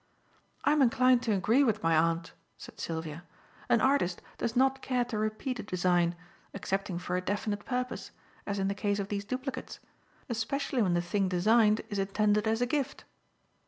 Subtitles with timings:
[0.63, 3.23] "I am inclined to agree with my aunt," said Sylvia.
[3.69, 6.15] "An artist does not care to repeat a design,
[6.55, 8.09] excepting for a definite purpose,
[8.47, 9.79] as in the case of these duplicates;
[10.27, 13.03] especially when the thing designed is intended as a gift."